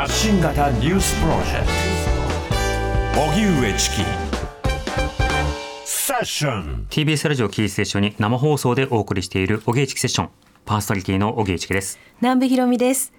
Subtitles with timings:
[0.00, 1.66] 発信型ニュースプロジェク
[3.14, 3.20] ト。
[3.20, 3.96] 荻上チキ。
[5.84, 6.86] セッション。
[6.88, 10.28] TBS ラジオキースセッションに生放送でお送りしているおげいちきセッション。
[10.64, 11.98] パーソナリティのおげいちきです。
[12.22, 13.12] 南部ひろみです。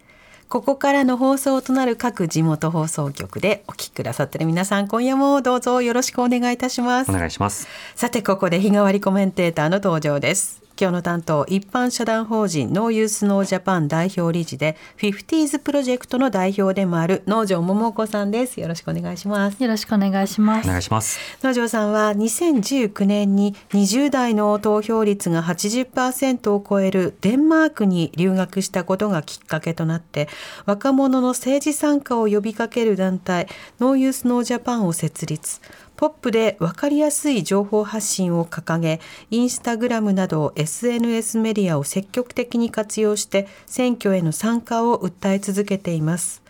[0.49, 7.11] ここからの放送となる各地元放送局でお聞きくださっている皆さん今夜もどうぞよろしくお願いいたします。
[7.11, 7.67] お願いします。
[7.93, 18.59] さてここで日替わりコメンテーターの登場です今日の担当一般社団法人ノーユースノージャパン代表理事でフィフティーズプロジェクトの代表でもある農場桃子さんです。
[18.59, 19.61] よろしくお願いします。
[19.61, 20.67] よろしくお願いします。
[20.67, 21.19] お願いします。
[21.43, 30.29] 農場さんは2019年に20代の投票率が80%を超えるデンマークに留学したことがきっかけとなって
[30.65, 33.47] 若者の政治参加を呼びかける団体
[33.79, 35.61] ノーユースノージャパンを設立
[36.01, 46.41] ポップで分かりやすい情報発信を掲げインスタグラムなど SNS メディアを積極的に活用して選挙への参加を訴え続けています。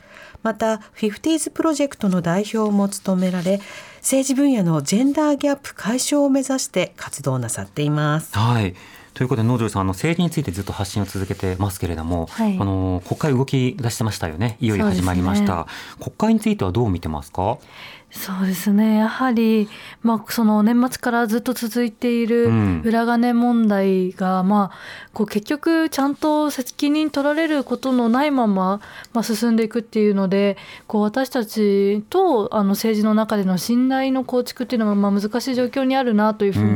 [0.42, 3.60] またフィフティーズプロジェクトの代表も務められ
[3.98, 8.34] 政治分野のジェンダーギャップ解消を目指して活動なさっています。
[8.34, 8.74] はい。
[9.14, 12.58] ということで農場さんあの政治についてずっと発信を続けてますけれども、はい。
[12.58, 14.56] あの国会動き出してましたよね。
[14.62, 15.68] いよいよ始まりました、
[16.00, 17.58] 国会についてはどう見てますか？
[18.14, 18.98] そうですね。
[18.98, 19.70] やはり、
[20.04, 22.82] まあ、その年末からずっと続いているうん。
[22.84, 24.78] 裏金問題が、まあ、
[25.14, 28.82] こう結局ちゃんと責任取られることのないまま、
[29.14, 36.72] まあ、進んでいくっていうので、こう私たちとあの政治の中での信頼の構築っていうのが、まあ、難しい状況にあるなというふううに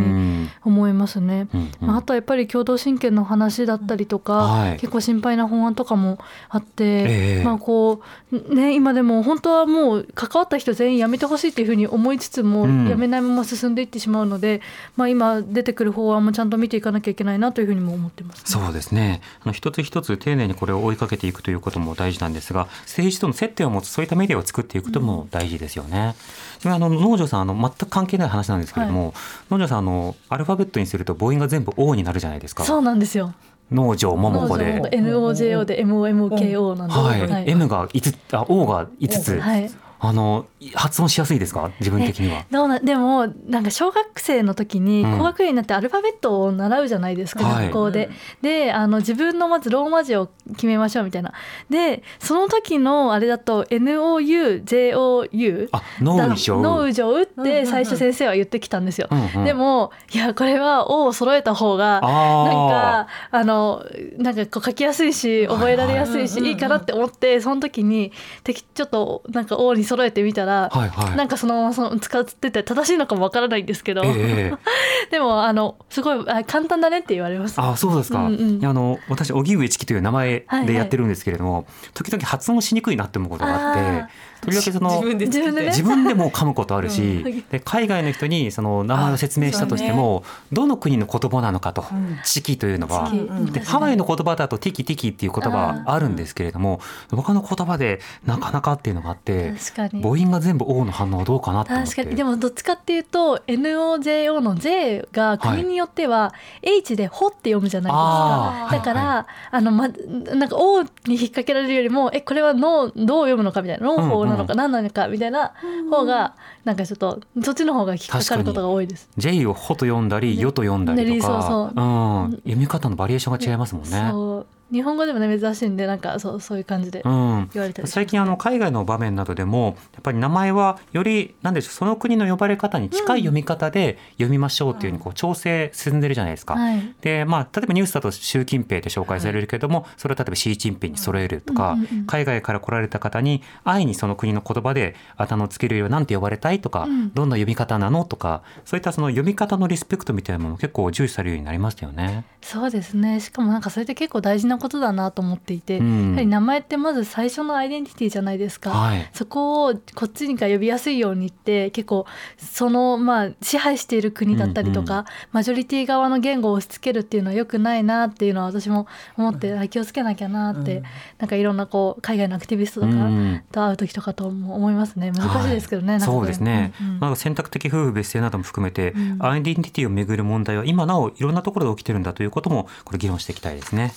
[0.45, 0.49] ん。
[0.64, 1.47] 思いますね。
[1.53, 1.88] うんうん。
[1.88, 4.77] まあ、あとはやっぱり共同親権の話だったりとか、はい。
[4.77, 6.17] 結構心配な法案とかも
[6.49, 7.44] あって、ええ。
[7.44, 12.86] まあこうね今でも本当はもう関わった人全員辞めてほしいっていうふうに思いつつも、うん。
[12.88, 14.62] 辞めないまま進んでいってしまうので、
[14.95, 19.22] まあ、今出てくる法案もちゃんと見ていかなきゃいけないなというふうにも思ってます、そうですね。
[19.42, 26.16] あの一つ一つ丁寧にこれを追いかけていくということも大事なんですが政治との接点を持つそういったメディアを作っていくことも大事ですよね。
[26.60, 29.14] ちなみにあの農場さんあの全く関係ない話なんですけれども、
[29.49, 32.64] 農場さんあのアルファベットにすると母音が全部 O になるじゃないですか。
[32.64, 33.33] そうなんですよ。
[33.72, 34.80] 農場桃子で。
[34.92, 39.72] NOJO で MOMKO なんで、はい、M が5つあ O が5つ、はい
[40.08, 41.71] あの発音しやすいですか？
[41.80, 42.45] 自分的には。
[42.52, 48.10] どうなでもなんか小学生の時にうん高学年になってアルファベットを習うじゃないですか、はい学校で。
[48.42, 51.33] であの自分のまずローマ字を決めましょうみたいな。
[51.70, 56.61] でその時のあれだと NOUJOU あ農以上。
[56.61, 59.08] 農場って最初先生は言ってきたんですよ。
[59.11, 62.08] うんうんでもいやこれは「お」を揃えた方があ
[62.45, 63.86] なんーかあの
[64.17, 68.11] なんかこう書きやすいし覚えられやすいしいいかなって思ってその時に
[68.43, 71.17] 適ちょっとなんか「お」に揃えてみたら、はいはい。
[71.17, 74.54] なんかそのままその使ってて正しいのかもわからないんですけど、ええ
[75.11, 77.60] でもあのすごいあ簡単だねって言われます。
[77.60, 78.66] あそうですか、うんうん。
[78.66, 84.10] あの私荻上チキという名前でやってるんですけれども、時々発音しにくいなって思うことがあってあ
[84.45, 85.67] とりわけそので自分でね。
[85.67, 87.42] 自分でも噛むことあるし、うん。
[87.50, 91.86] で海外の人にその名前を説明したとしても、どの国の言葉なのかと、
[92.23, 93.11] チキというのは。
[93.52, 96.80] でハワイの言葉だとティキティキっていう言葉はあるんですけれども
[97.11, 100.02] 他の言葉でなかなかっていうのがあって確かに。
[100.02, 101.89] 母音が全部 O の反応はどうかなって思って。
[101.89, 102.16] 確かに。
[102.16, 108.67] でもどっちかっていうと NOJO の J が国によっては H で「ほ」って読むじゃないですか。
[108.72, 115.54] だから、あのまなんか O に引っ掛けられるよりもえこれはのどう読むのかみたいな「の」法なのか何なのかみたいな
[115.90, 119.10] 方がなんかちょっとそっちの方が引っかかることが多いです。
[119.18, 121.80] J を「ほ」と読んだり「よ」と読んだりとか、う。
[121.82, 124.46] ん、読み方のバリエーションが違いますもんね。
[124.71, 136.56] 日本語でもね珍しいんでなんかそうそういう感じでうん、言われたりします最近あの海外の場面などでもやっぱり名前はよりなんでしょうその国の呼ばれ方に近い読み方で読みましょうっていうふうにこう調整進んでるじゃないですか。
[136.56, 136.95] はい。
[137.01, 142.06] でまあ、例えばニュースだと習近平って紹介されるけども、それを例えばシー・チンピンに揃えるとか、うんうんうん。
[142.06, 147.13] 海外から来られた方に安易にその国の言葉であだ名をつけるよりは何て呼ばれたいとか、うん。
[147.13, 152.25] どんな読み方なのとかそういったその読み方のリスペクトみたいなもの結構重視されるようになりましたよね。
[152.42, 153.19] そうですね。
[153.19, 156.10] しかもなんかそれって結構大事なことだなと思っていて、うん。
[156.12, 159.10] やはり名前ってまず最初のアイデンティティじゃないですか、はい。
[159.13, 162.06] そこをこっちにが呼びやすいようにって結構
[162.38, 168.88] そのまあ支配している国だったりとか、うんマジョリティ側の言語を押し付けるっていうのは良くないなっていうのは私も
[169.18, 170.81] 思って、あ気をつけなきゃなって、
[171.18, 173.42] なんかいろんなこう海外のアクティビストとかうん。
[173.52, 175.12] と会う時とかとも思いますね。
[175.12, 176.02] 難しいですけどね、はい。
[176.02, 177.00] そうですね、うんうん。
[177.00, 179.18] なんか選択的夫婦別姓なども含めて、うん。
[179.19, 183.94] アイデンティティをめぐる問題は今なおいろんなところで起きてるんだということもこれ議論していきたいですね、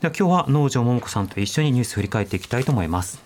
[0.00, 3.20] では今日は農場桃子さんと一緒にニュースを振り返っていきたいと思います。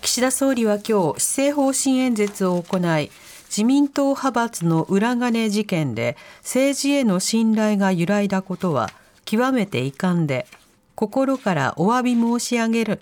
[0.00, 3.10] 岸田総理は今日施政方針演説を行い
[3.48, 8.90] 自民党派閥の裏金事件で政治への信頼が揺らいだことは
[9.24, 10.46] 極めて遺憾で
[10.94, 13.00] 心からお詫び申し上げる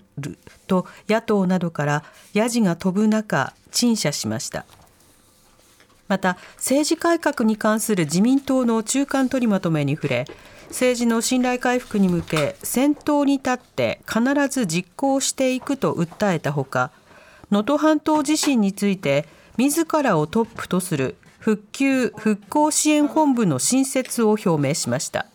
[0.67, 4.65] と野党などからヤジが飛ぶ中陳謝しました。
[6.13, 10.27] また政治改革に関する自民党の中間取りまとめに触れ
[10.67, 16.91] 政治の信頼回復に向け先頭に立って必ず実行していくと訴えたほか
[17.49, 19.25] 能登半島地震について
[19.57, 25.25] 自らをトップとする復旧・復興支援本部の新設を表明しました。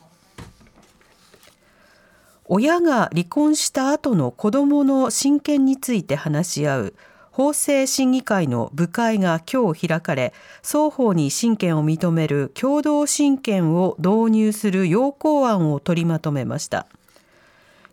[2.46, 6.94] 親が離婚した後の子どもの親権について話し合う
[7.38, 16.88] 法制審議会の部会が今日開かれ双方に親権を認める共同親権を導入する要項案を取りまとめました。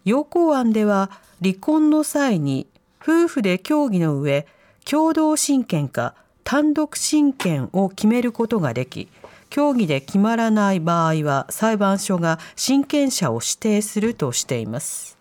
[0.04, 1.12] 要項案では
[1.44, 2.66] 離婚の際に
[3.00, 4.48] 夫婦で協議の上
[4.84, 9.10] 共同親権か単独親権を決めることができ
[9.52, 15.16] 協議で決まらない場合は裁判所が親権者を指定するとしています。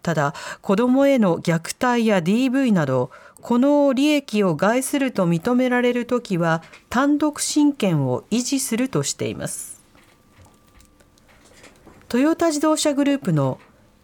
[0.00, 0.32] ただ
[0.62, 9.80] 子どもへの虐待や DV などこの利益を害すると認められるときは単独親権を維持するとしています。
[12.08, 13.60] トヨタ自動車グループの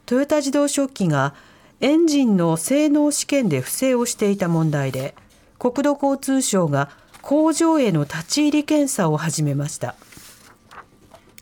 [0.06, 1.34] トヨタ自動食器が
[1.80, 5.14] エンジンの性能試験で不正をしていた問題で
[5.58, 6.90] 国土交通省が
[7.22, 9.96] 工場への立ち入り検査を始めました。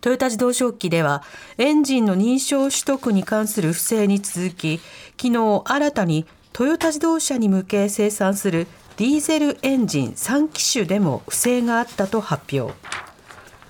[0.00, 1.22] トヨタ自動食器では
[1.58, 4.80] エンジンの認証取得に関する不正に続き
[5.20, 8.66] 昨日新たにトヨタ自動車に向け生産する
[8.98, 12.74] ディーゼルエンジン3機種でも不正があったと発表。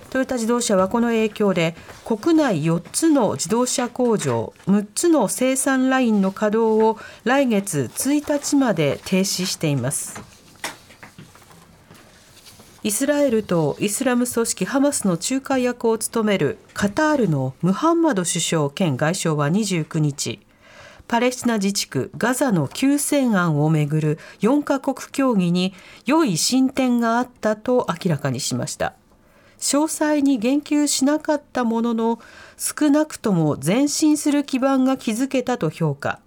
[0.09, 1.75] トヨタ自動車はこの影響で
[2.05, 10.21] 国内4つの自動車工場6つの生産ラインの稼働を来月1日まで停止しています。
[12.83, 20.41] イスラエルとイスラム組織ハマスの仲介役を務めるカタールのムハンマド首相兼外相は29日
[21.07, 25.73] パレスチナ自治区ガザの休戦案をめぐる4カ国協議に
[26.05, 28.93] 良い進展があったと明らかにしました。
[29.59, 32.19] 詳細に言及しなかったものの
[32.57, 36.19] 少なくとも前進する基盤が築けたと評価。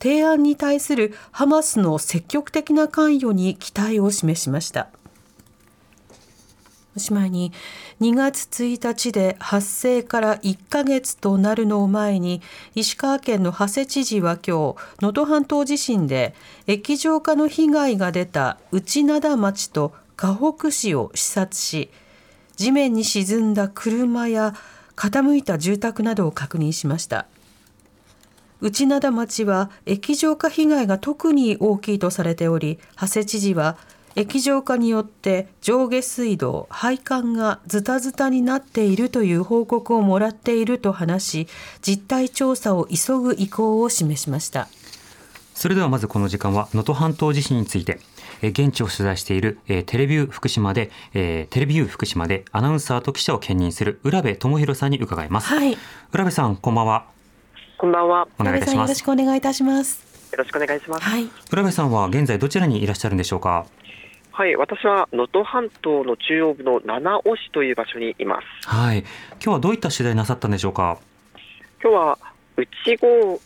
[0.00, 4.88] 提案に対するハマスの積極的な関与に期待を示しました。
[6.96, 7.52] おしまいに
[8.00, 12.40] 2月1日で発生から1ヶ月となるのを前に
[12.74, 16.34] 石川県の長谷知事は今日能登半島地震で
[16.66, 21.90] 液状化の被害が出た内灘町と河北市を視察し
[22.56, 24.54] 地面に沈んだ車や
[24.94, 27.26] 傾いた住宅などを確認しました。
[28.60, 33.76] 内灘町は液状化被害が特に大きいとされており長谷知事は
[34.16, 41.48] 液状化によって上下水道配管がズタズタになっているという報告をもらっていると話し
[41.82, 44.68] 実態調査を急ぐ意向を示しました
[45.54, 48.00] それではまずこの時間は能登半島地震について
[48.42, 55.48] 現地を取材している、えー、テレビュー福島で、えー、テレビュー福島でアナウンサーと記者を兼任する浦部智弘さんに伺います。
[55.48, 55.78] はい。
[56.12, 57.06] 浦部さん、こんばんは。
[57.78, 58.28] こんばんは。
[58.38, 58.90] お願いいたします。
[58.90, 60.04] よろしくお願いいたします。
[60.32, 61.04] よろしくお願いします。
[61.04, 61.28] はい。
[61.50, 63.66] 浦部さんは現在どちらにいらっしゃるんでしょうか？
[64.36, 68.68] はい、私は能登半島の中央部の七尾市という場所にいます。
[68.68, 68.98] はい。
[68.98, 69.08] 今
[69.40, 70.98] 日はどういった取材なさったんでしょうか？
[71.80, 72.18] 今日は
[72.56, 73.40] 内郷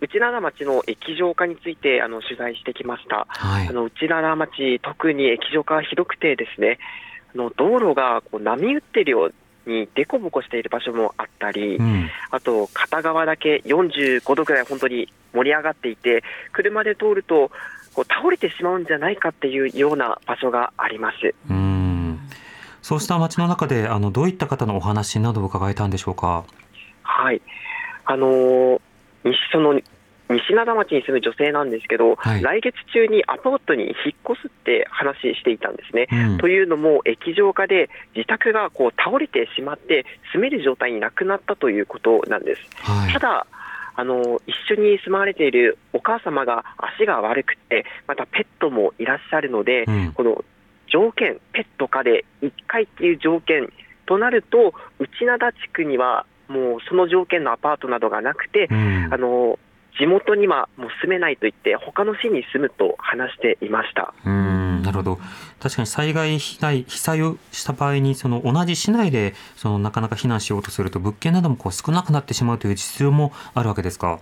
[0.00, 6.78] 内灘町の液状化についてあの取材してきました、はい、あの内灘町、特に液状化がひどくて、ですね
[7.34, 9.32] あの道路がこう波打ってるよ
[9.66, 17.50] うに凸凹している場所もあったり、うん、あと片側だけ45度ぐらい本当に盛り上がっていて、車で通ると
[17.94, 21.34] こう倒れてしまうんじゃないかっていうような場所があります。
[21.50, 22.20] うん
[22.82, 26.44] そうした街の中であのどういった方のお話などを伺えたんでしょうか？
[27.02, 27.42] はい
[28.04, 28.80] あのー
[29.24, 29.80] 西その
[30.30, 33.94] 西灘町に住む女性なんですけど、はい、来月中にアパートに引っ
[34.30, 36.06] 越すって話していたんですね。
[36.12, 40.04] うん、というのも、液状化で自宅がこう倒れてしまって、
[40.34, 42.62] 住める状態になくなったということなんです。
[42.82, 43.46] はい、ただ
[43.98, 50.44] あの一緒に住まわれているお母様が足が悪くて、またペットもいらっしゃるので、うん、この
[50.86, 53.72] 条件、ペット可で1回っていう条件
[54.06, 59.58] となると、内灘地区にはもうその条件のアパートなどがなくて、うん、あの
[59.98, 65.18] 地元にはもう住めないと言って、他の市に住むと話していましたうんなるほど、
[65.60, 74.20] 確かに災害被害、被災をした場合に、その同じ市内でそのなかなか避難しようとすると、物件などもこう少なくなってしまうという実情もあるわけですか？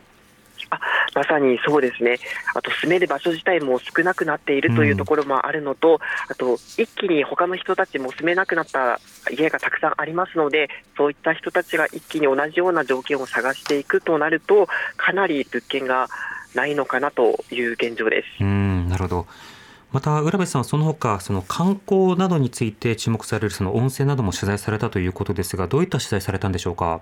[0.71, 0.81] あ
[1.15, 2.19] まさにそうですね、
[2.55, 5.97] あと住める場所自体も少なくなっているというところもあるのと、うん、
[6.29, 16.09] あと一気に他の人たちも住めなくなった家がたくさんありますので、そういった人たちが一気に同じような条件を探していくとなると、かなり物件が
[16.55, 18.43] ないのかなという現状です。
[18.43, 19.27] うんなるほど
[19.93, 27.01] また浦部さんはその他その観光などについて注目されるその温泉なども取材されたということですがどういった取材されたんでしょうか？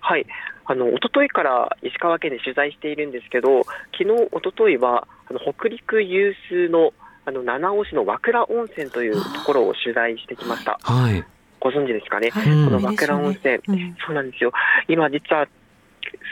[0.00, 0.24] はい
[0.72, 6.94] あの一昨日から石川県で取材しているんですけど昨日、一昨日はあの北陸有数の
[7.26, 10.80] あの七尾市の和倉温泉というところを取材してきました。
[10.82, 11.22] はい、
[11.60, 14.50] ご存知ですかね、はい、この和倉温泉、うん、そうなんですよ、
[14.88, 15.46] 今、実は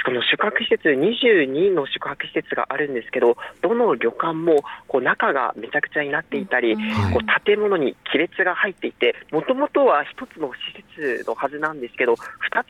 [0.05, 12.19] この宿泊施設、22の宿泊施設があるんですけど、どの旅館もこう中がめちゃくちゃになっていたり、こう建物に亀裂が入っていて、もともとは1つの施設のはずなんですけど、2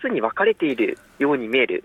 [0.00, 1.84] つに分かれているように見える。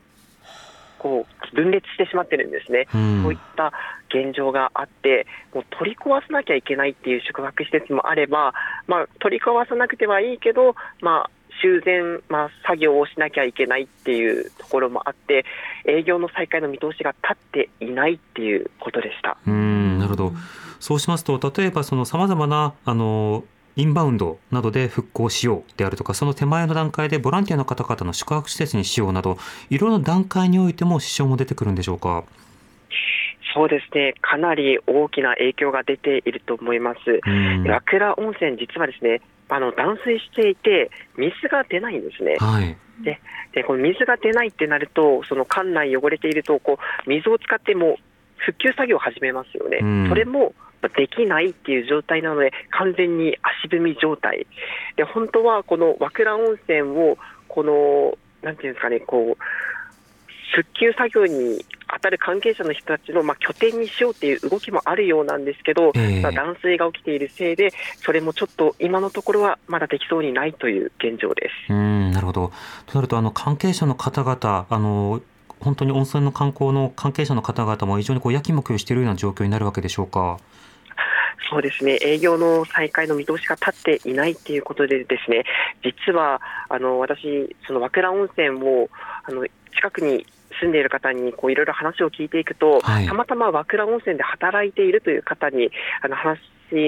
[0.97, 3.71] こう分裂してしまってるんですね、うん、そういった
[4.09, 8.55] 現状があって、もう取り壊さなきゃいけないっていう宿泊施設もあれば、
[8.87, 11.29] まあ、取り壊さなくてはいいけど、まあ、
[11.61, 15.45] 修繕、まあ、作業をしなきゃいけないっていうところもあって、
[15.85, 20.33] 営業の再開の見通しが立っていないっていうことでしたうんなるほど、
[20.79, 23.43] そうしますと、例えばさまざまなあの
[23.75, 29.37] インバウンドなどで復興しようであるとか、その手前の段階でボランティアの方々の宿泊施設にしようなど、
[29.69, 32.23] いろいろな段階においても支障も出てくるんでしょうか？
[33.55, 36.99] そうですね、かなり大きな影響が出ていると思います。
[37.65, 42.35] 和倉温泉、実はですね、あの断水していて、水が出ないんですね。
[42.37, 43.21] はい、で
[43.53, 47.97] でこの水が出ないってなると、その館内汚れているとこう、水を使っても
[48.35, 50.53] 復旧作業を始めますよね、うん、それも
[50.97, 54.45] できないっていう状態なので、完全に足踏み状態、
[54.97, 59.43] で本当はこの和倉温泉を、このなんていうんですかね、こう
[60.55, 61.63] 復旧作業に
[61.95, 72.51] 当たる関係者の人たちのまあ拠点にしようという動きもあるようなんですけど、えー、まあ、断水が起きているせいで、それもちょっと今のところはまだできそうにないという現状ですうんなるほど。
[72.85, 75.21] となると、あの関係者の方々、あの
[75.59, 80.37] 本当に温泉の観光の関係者の方々も非常にこうやきもきをしているような状況になるわけでしょうか？
[81.49, 85.45] そうですね営業の再開の見通しが立っていないということで、ですね
[85.83, 88.89] 実はあの私、その和倉温泉を
[89.23, 90.25] あの近くに
[90.61, 95.69] 住んでいる方にこういろいろ話を聞いていくと、はい、たまたま和倉温泉で働いているという方に
[96.01, 96.39] あの話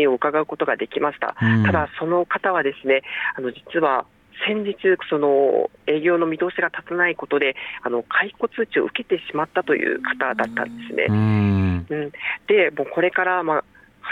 [0.07, 1.35] を伺うことができました。
[1.41, 3.01] うん、ただ、その方はですね
[3.35, 4.05] あの実は
[4.45, 4.75] 先日、
[5.09, 11.05] その営業の見通しが立たないことで、あの解雇通知を受けてしまったという方だったんですね。
[11.09, 12.11] うん、うん、
[12.47, 13.63] で、もうこれから、まあ、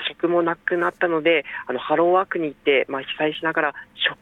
[0.09, 4.17] 職もなくなったので、あのハローワークに行って、まあ、被災しながら職、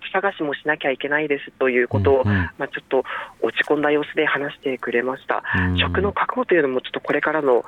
[0.00, 3.04] 職探しもしなきゃいけないですということを、うんうん、まあ、ちょっと
[3.42, 5.42] 落ち込んだ様子で話してくれました。
[5.68, 7.64] うん、職の確保というのも、ちょっとこれからの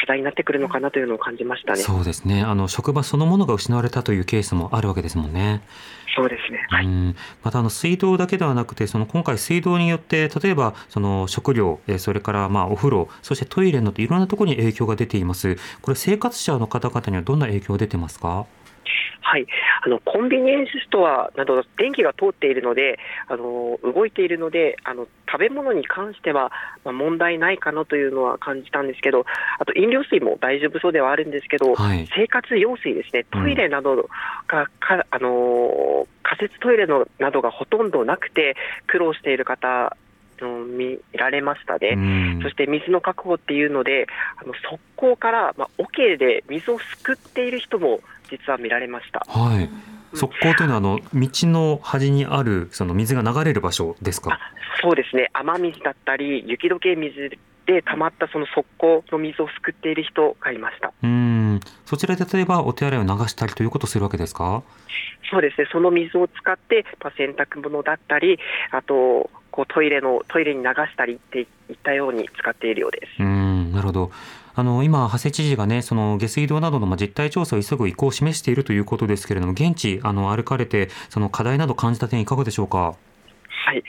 [0.00, 1.80] 課題になってくるのかなというのを感じましたね。
[1.80, 2.42] そうですね。
[2.42, 5.60] あの職場そのものが失われたというケースもあるわけですもんね。
[6.14, 6.66] そうですね。
[6.70, 6.86] はい。
[7.42, 15.56] またあの水道だけではなくて、その今回水道によって例えばその食料、えそれからまあお風呂、そしてトイレのいろんなところに影響が出ています。
[15.82, 18.46] これ生活者の方々にはどんな影響が出てますか？
[19.20, 19.46] はい、
[19.84, 26.50] あのコンビニエンスストアなど電気が通っているので、あの動いているのであの、食べ物に関しては、
[26.84, 29.26] まあ、問題ないかなというのは感じたんですけど、
[29.58, 39.96] あと飲料水も大丈夫そうではあるんですけど、はい、生活用水ですね、トイレなどが、うん、かあの仮設トイレのなどがほとんどなくて、苦労している方
[40.46, 49.24] 見られましたね、そして水の確保っていうので、あの側溝から、まあ、桶で水をすくっている人も実は見られました。
[49.28, 49.68] はい
[50.14, 54.38] 側溝というのはあの道の端にあるその水が流れる場所ですか？
[54.80, 55.28] そうですね。
[55.34, 60.94] 雨水だったり雪解け水で溜まったその側溝の水をすくっている人がいました。
[61.02, 61.60] うん。
[61.84, 64.62] そちらで例えばお手洗いを流したりということをするわけですか？
[65.30, 65.68] そうですね。
[65.70, 68.38] その水を使ってまあ洗濯物だったり、
[68.70, 71.46] あとこうトイレのトイレに流したりっていっ
[71.82, 73.22] たように使っているようです。
[73.22, 74.10] うんなるほど。
[74.58, 82.96] あの今、長谷知事がね、その下水道などの実態調査を急ぐ意向を示しているということですけれども、現地あの歩かれて、その課題など感じた点、いかがでしょうか？
[83.48, 83.84] はい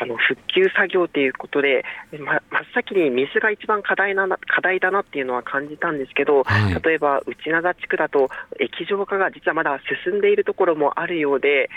[0.00, 1.84] あの復旧作業ということで、
[2.18, 8.28] ま、真っ先に水が一番課題な課題だなっていうのは感じたんですけど、はい、例えば内灘地区だと、
[8.58, 11.70] 液状化が実はまだ進んでいるところもあるようで、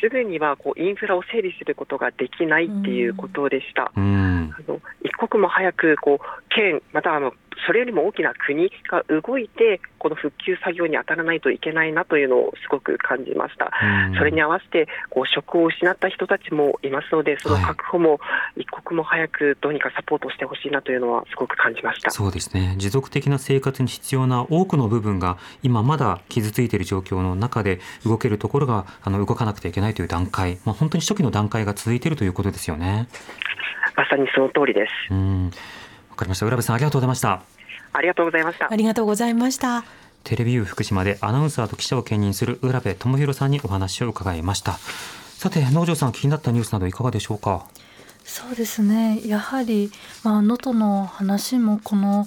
[0.00, 3.92] すぐにはこうインフラを整理することができないっていうことでした。
[3.96, 7.32] うん、あの一刻も早くこう県、またあの
[7.66, 13.70] それよりも大きな国が動いて、この復旧作業に当たらないといけないなというのをすごく感じました。
[14.16, 18.20] それに合わせてこう職を失った人たちもいますので、その確保も
[18.56, 22.10] 一刻も早くどうにかサポートしてほしいなというのはすごく感じました。
[22.10, 22.74] そうですね。
[22.78, 33.08] 持続的な生活に必要な多くの部分が今まだ傷ついている状況の中で動けるところがあの動かなくてはいけないという段階、まあ本当に初期の段階が続いているということですよね。
[33.96, 34.92] まさにその通りです。
[35.10, 35.50] うん。
[36.18, 36.46] わかりました。
[36.46, 37.42] 浦部さんありがとうございました。
[37.92, 38.68] ありがとうございました。
[38.68, 39.84] ありがとうございました。
[40.24, 47.66] テレビユー福島でアナウンサーと記者を兼任する浦部智弘さんにお話を伺いましたさて農場さん気になったニュースなどいかがでしょうか？
[48.24, 49.90] そうですねやはり
[50.24, 52.26] 能登、まあ、の話もこの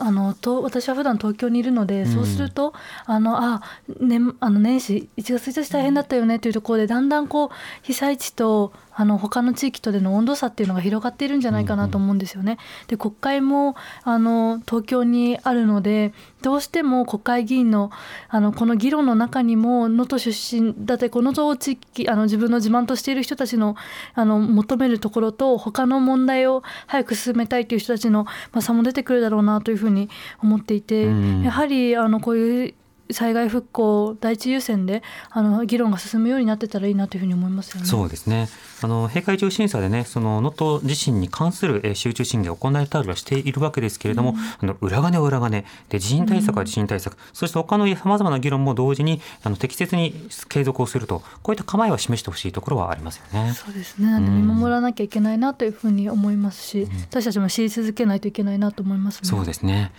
[0.00, 2.74] あのと私は普段東京にいるので、そうすると
[3.06, 3.62] あのあ、
[4.00, 7.50] ね、あの年始1月1日大変だったよねというところでだんだんこう
[7.82, 12.58] 被災地とあの他の地域とでの温度差っていうのが広がっているんじゃないかなと思うんですよね。
[12.88, 16.12] で国会もあの東京にあるので
[16.42, 17.92] どうしても国会議員の
[18.28, 23.76] あのこの議論の中にも能登出身だってこの地域あの自分の自慢としている人たちの
[24.14, 30.10] あの求めるところと他の問題を早く進めたいという人たちの、まあ、差も出てくるだろうなというふうに
[30.42, 31.04] 思っていて、
[31.44, 32.74] やはりあのこういう
[33.10, 37.86] 災害復興第一優先であの議論が進むようになってたらいいなというふうに思いますよね。
[37.86, 38.48] そうですね。
[38.82, 44.36] あの閉会中審査でね、その能登地震に関する集中審議が行われたりはしているわけですけれども、うん、
[44.70, 53.52] あの裏金は裏金で地震対策は地震対策、うん、そして他のさまざまな議論も同時にあの適切に継続をするとこういった構えは示してほしいところはありますよね。
[53.54, 54.20] そうですね。
[54.20, 59.92] 見守らなきゃいけないなというふうに思いますし、うん、私たちも知り続けないといけないなと思います、ね、そうですね。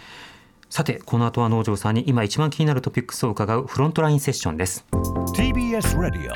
[0.70, 4.86] さてこの後は能條さんに今一番気になるトピックスを伺うフロントラインセッションです。
[5.36, 6.34] TBS ラディオ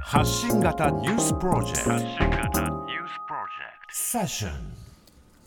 [0.00, 2.86] 発信型ニュースプロジェクト。
[3.90, 4.77] セッション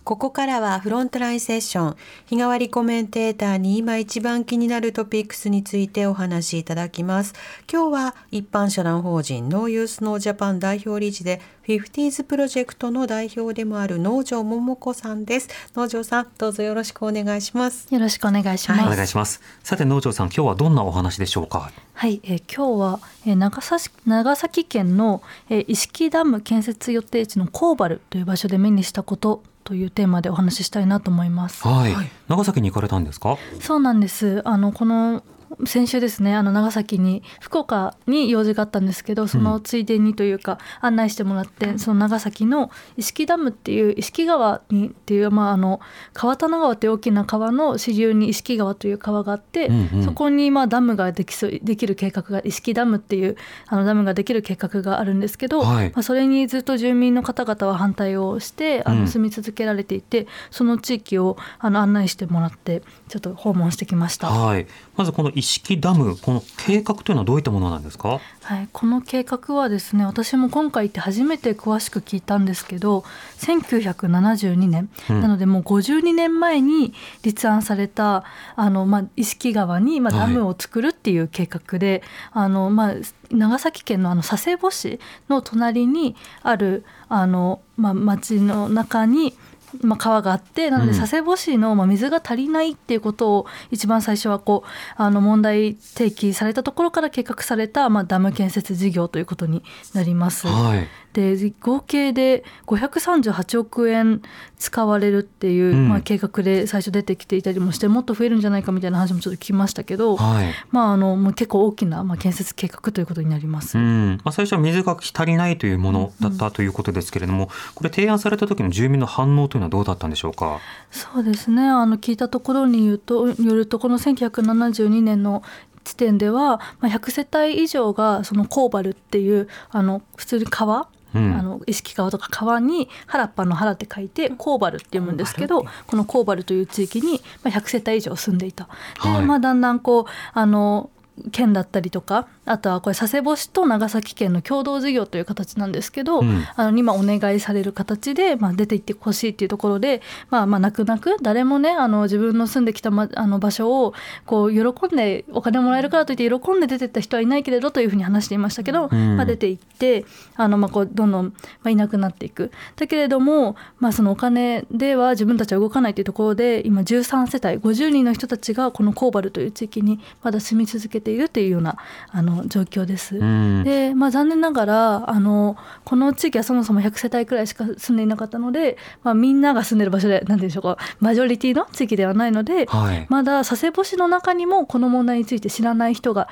[0.03, 1.95] ここからはフロントラインセッション。
[2.25, 7.33] 日替わりコメンテーターに今一番気になるトピックスについてお話しいただきます。
[7.71, 15.49] 今日は一般社団法人 NO YOUTH NO JAPAN 代表理事で FIFTYS PROJECT の代表でもある能條桃子さんです。
[15.75, 17.87] 農場さんどうぞよろしくお願いします。
[17.93, 19.39] よろしくお願いします、はい、お願いします。
[19.63, 21.71] さて農場さん今日はどんなお話でしょうか？
[21.93, 31.67] はい、えー、今日は、えー、長崎長崎県の、えー、石木ダム建設予定地のコーバルという場所で目にしたことというテーマでお話ししたいなと思います。
[31.67, 31.93] はい。
[32.27, 33.37] 長崎に行かれたんですか？
[33.59, 34.41] そうなんです。
[34.45, 35.23] あのこの
[35.65, 45.79] 先週ですねあの長崎に福岡に用事があったんですけどそのついでにというか案内してもらって、うん、その長崎の石木ダムっていう石木川にっていう、まあ、あの
[46.13, 64.29] 川棚川という大きな川の支流に石木川という川があって、うんうん、そこにまあダムができそうできる計画が石木ダムっていうあのダムができる計画があるんですけど、はい、まあ、それにずっと住民の方々は反対をしてあの住み続けられていて、うん、その地域をあの案内してもらってちょっと訪問してきました。
[64.29, 68.19] はい、まずこの石木ダムこの計画というのはどういったものなんですか？
[68.43, 73.03] はいこの計画はですね私も今回行って初めて詳しく聞いたんですけど
[73.37, 78.23] 1972年、うん、なのでもう52年前に立案された
[78.55, 82.93] あの、まあ、石木川に、まあ、ダムを作るっていう計画で、はい、あのまあ、
[83.29, 89.35] 長崎県のあの佐世保市の隣にあるあの、まあ、町の中に
[89.81, 100.47] まあ、川があってなので佐世保市のまあ水が足りないっていうことを一番最初はこうあの問題提起されたところから計画されたまあダム建設事業ということになります。
[100.47, 104.21] はいで合計で538億円
[104.57, 120.59] 使われるっていう、うん、まあ、計画で最初出てきていたりもしてもっと増えるんじゃないかみたいな話もちょっと聞きましたけど、はい、まあ、あのもう結構大きな、まあ、建設計画ということになります、うん、まあ、最初は水が足りないというものだったということですけれども、うん、これ提案された時の住民の反応というのはどうだったんでしょうか？
[120.91, 121.63] そうですね。
[121.63, 125.43] あの聞いたところによるとよるとこの1972年の
[125.83, 138.67] 地点では、まあ、100世帯以上がそのコーバルっていうあの普通に川うん、あの石川とか川に原っぱの原って書いてコーバルって読むんですけどこのコーバルという地域に100世帯以上住んでいた。
[139.03, 140.89] で、はい、まあ、だんだんこうあの
[141.31, 153.93] 県だったりとかあとはこれ佐世保市と長崎県の共同事業という形なんですけど、うん、あの今お願いされる形で、まあ、出ていってほしいっていうところで、まあ、まあ泣く泣く誰もねあの自分の住んできた、ま、あの場所を
[154.25, 161.33] こう喜んでお金もらえるからといって喜んで出てった人はいないけれどというふうに話していましたけど、うん、まあ、出ていってあの、まあ、こうどんどん、ま
[161.65, 162.51] あ、いなくなっていく。
[162.75, 171.77] だけれども、まあ、そのお金では自分たちは動かないというところで今13世帯50人の人たちがこのコーバルという地域にまだ住み続けているというような
[172.09, 173.19] あのの状況です。
[173.63, 186.27] で、まあ、残念ながらあのこの地域はそもそも100世帯くらいしか住んでいなかったので、まあ、みんなが住んでる場所で何でしょうかマジョリティの地域ではないので、はい、まだ佐世保市の中にもこの問題について知らない人が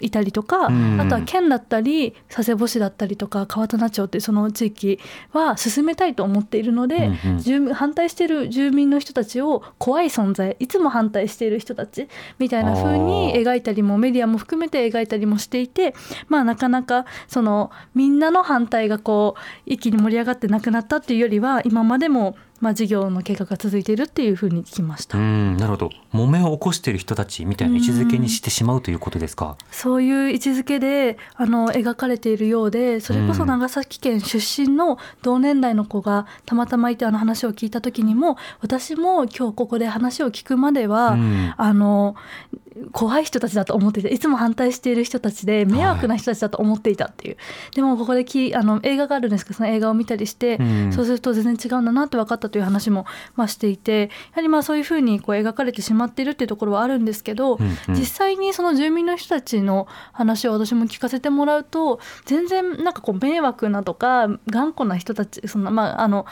[0.00, 0.68] いたりとか、あ
[1.06, 4.98] とは県だったり佐世保市だったりとか川棚町っていうその地域
[5.32, 15.94] は進めたいと思っているので、うんうん、反対している住民の人たちを怖い存在いつも反対している人たちみたいな風に描いたりもメディアも含めて描いたりもしていて
[16.28, 25.18] まあなかなかそのみんなの反対がこう一気に盛り上がってなくなったっていうよりは今までもまあ、事業の計画が続いているっていうふうに聞きました。
[25.18, 25.90] うんなるほど。
[26.14, 29.56] 揉めを起こしている人たちみたいな位置づけにしてしまうということですか？
[29.72, 41.16] そういう位置づけであの描かれているようでそれこそ長崎県出身の同年代の子がたまたまいてあの話を聞いた時にも私も今日ここで話を聞くまでは、
[41.56, 42.14] あの
[42.92, 66.26] 怖い人たちだと思っていていつも反対している人たちで迷惑な人たちだと思っていたっていう、はい、でもここできあの映画があるんですけどその映画を見たりして、うん、そうすると全然違うんだなって分かったという話も、まあ、していてやはりまあそういうふうにこう描かれてしまっているっていうところはあるんですけど、うんうん、実際にその住民の人たちの話を私も聞かせてもらうと全然なんかこう迷惑なとか頑固な人たちそんな、まあ、あの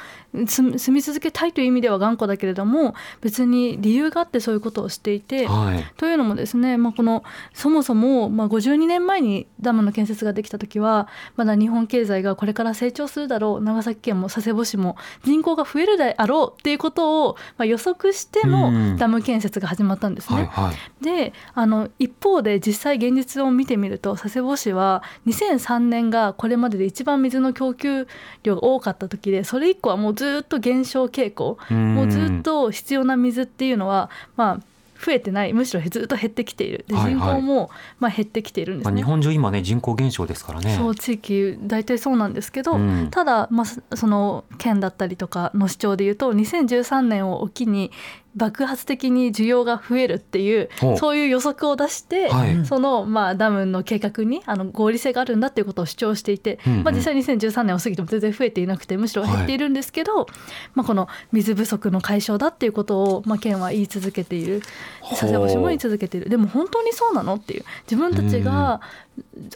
[0.46, 20.36] 住み続けたいという意味では頑固だけれども別に理由があってそういうことをしていて、はい、というのもですね、まあ、このそもそも、まあ、52年前にダムの建設ができた時はまだ日本経済がこれから成長するだろう長崎県も佐世保市も人口が増えるであろうっていうことを、まあ、予測してのダム建設が始まったんですね。
[20.36, 28.08] はいはい、であの一方で実際現実を見てみると佐世保市は2003年がこれまでで一番水の供給
[28.42, 34.60] 量が多かった時でそれ以降はもうずっと減少傾向もうずっと必要な水っていうのはまあ
[35.04, 36.84] 増えてないむしろずっと減ってきている。
[36.86, 40.76] で人口もまあ減ってきているんです、ね、まあ、日本中今ね人口減少ですからね。
[40.76, 47.90] そう地域大体そうなんですけど、うん、ただ、まあ、その県だったりとかの主張でいうと2013年を機に
[48.36, 60.26] 爆発的に需要が増えるっていうそういう予測を出して、はい、その、まあ、ダムの計画にあの合理性があるんだっていうことを主張していて、うんうん、まあ、実際2013年を過ぎても全然増えていなくてむしろ減っているんですけど、はい、
[60.74, 64.62] まあ、この水不足の解消だっていうことを、まあ、県は言い続けている。
[65.08, 66.28] 佐世保市も言い続けている。
[66.28, 67.64] でも本当にそうなのっていう。
[67.90, 68.80] 自分たちが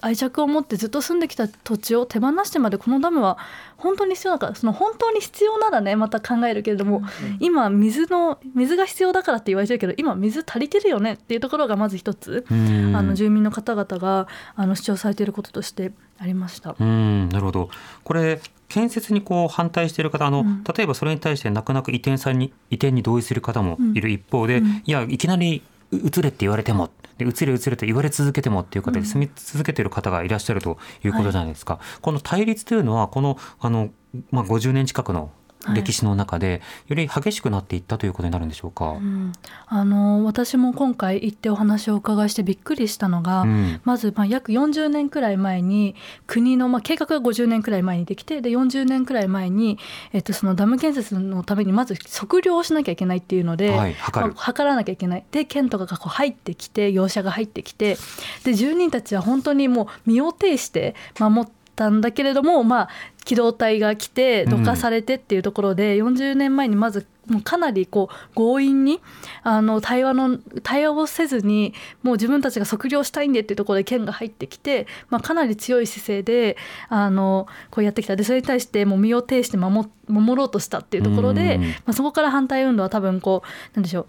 [0.01, 3.39] 愛着を持ってずっと住んできた土地を手放してまでこのダムは
[3.77, 7.05] 本当に必要だからその本当に必要ならねまた考えるけれども、うん、
[7.41, 16.77] 今水の水が必要だからって言われてるけど今水足りてるよねっていうところがまず一つ、あの住民の方々があの主張されていることとしてありました。
[16.79, 17.71] うんなるほど。
[18.05, 31.75] これ建設にこう反対している方あの、うん、例えばそれに対して泣く泣く移転さに移転に同意する方もいる一方で、うん、いやいきなり移れって言われてもで移れ移れと言われ続けてもっていう方で住み続けている方がいらっしゃるということじゃないですか。
[31.75, 33.91] はい、この対立というのはこのあの、
[34.31, 35.31] まあ、50年近くの
[35.73, 39.33] 歴史の中でより激しくなっていったということになるんでしょうか、うん、
[39.67, 45.95] あの私も今回行ってお話をお伺いしてびっくりしたのが、うん、まずまあ約40年くらい前に
[46.27, 49.79] 国の、まあ、計画が50年くらい前にできてで40年くらい前に、
[50.13, 55.25] えっと、そのダム建設のためにまず測量をしなきゃいけないっていうので、はい、測まあ、測らなきゃいけない。
[55.31, 57.97] で県とかがこう入ってきて業者が入ってきて
[58.45, 62.89] で住人たちは本当にもう身を挺して守ってたんだけれども、まあ、
[63.25, 69.01] 機動隊が来てどかされてっていうところで、うん、40年前にまずもうかなりこう強引に
[69.43, 76.57] あの対話の対話をせずにもう自分たちが測量したいんでっていうところで県が入ってきて、まあ、かなり強い姿勢で
[76.89, 78.17] あのこうやってきた。
[78.17, 84.07] でそれに対してもう身を挺して守守ろうとしたっていうところで、まあ、そこから反対運動は多分こうなんでしょう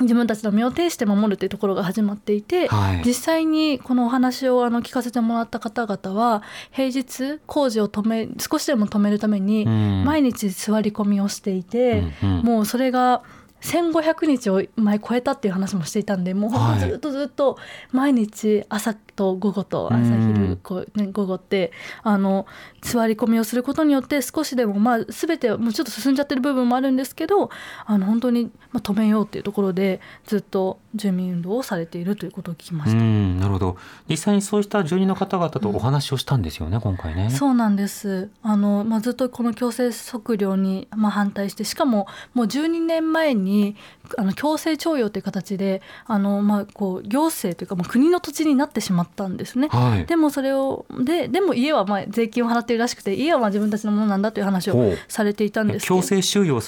[0.00, 13.22] 自分たちの身を挺して守るというところが始まっていて、はい、実際にこのお話をあの聞かせてもらった方々は平日工事を止め少しでも止めるために毎日座り込みをしていて、うんうん、もうそれが
[13.60, 17.58] 1500日を前超えたっていう話もしていたんでもうずっとずっと
[17.92, 22.46] 毎日朝と午後と朝昼こう、ね、午後ってあの
[22.82, 27.50] 座り込みをすることによって少しでも、まあ、全てもうちょっと進んじゃってる部分もあるんですけど
[27.84, 32.98] あの本当に、まあ、止めようっていうところでずっと住民運動をされているということを聞きました。
[32.98, 33.76] なるほど。
[34.08, 37.30] 実際にそうした住人の方々とお話をしたんですよね、うん、今回ね。
[37.30, 38.30] そうなんです。
[38.42, 43.76] あの、まあ、ずっとこの強制測量に、まあ、反対してしかももう12年前に
[44.16, 49.68] あの強制徴用という形であの、まあ、こう行政というかもう国の土地になってしまったんですね。
[49.68, 56.60] はい、でもそれをででも家はまあ税金を払っているらしくて家はまあ自分たちのものなんだという話をされていたんです強制収容